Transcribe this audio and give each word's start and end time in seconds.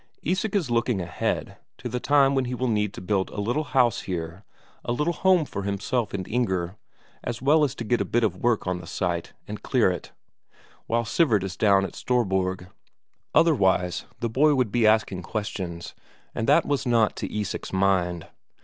Isak 0.23 0.55
is 0.55 0.71
looking 0.71 0.99
ahead, 0.99 1.57
to 1.77 1.87
the 1.87 1.99
time 1.99 2.33
when 2.33 2.45
he 2.45 2.55
will 2.55 2.67
need 2.67 2.91
to 2.95 3.01
build 3.01 3.29
a 3.29 3.39
little 3.39 3.65
house 3.65 4.01
here, 4.01 4.43
a 4.83 4.91
little 4.91 5.13
home 5.13 5.45
for 5.45 5.61
himself 5.61 6.11
and 6.11 6.27
Inger, 6.27 6.69
and 6.69 6.75
as 7.23 7.39
well 7.39 7.67
to 7.67 7.83
get 7.83 7.97
to 7.97 8.03
work 8.05 8.15
a 8.23 8.39
bit 8.39 8.67
on 8.71 8.79
the 8.81 8.87
site, 8.87 9.33
and 9.47 9.61
clear 9.61 9.91
it, 9.91 10.11
while 10.87 11.05
Sivert 11.05 11.43
is 11.43 11.55
down 11.55 11.85
at 11.85 11.93
Storborg. 11.93 12.69
Otherwise 13.35 14.05
the 14.21 14.27
boy 14.27 14.55
would 14.55 14.71
be 14.71 14.87
asking 14.87 15.21
questions, 15.21 15.93
and 16.33 16.49
that 16.49 16.65
was 16.65 16.87
not 16.87 17.15
to 17.17 17.31
Isak's 17.31 17.71
mind. 17.71 18.25